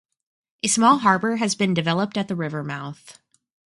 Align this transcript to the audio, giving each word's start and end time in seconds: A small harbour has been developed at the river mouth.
A 0.63 0.67
small 0.67 0.97
harbour 0.97 1.35
has 1.35 1.53
been 1.53 1.75
developed 1.75 2.17
at 2.17 2.27
the 2.27 2.35
river 2.35 2.63
mouth. 2.63 3.19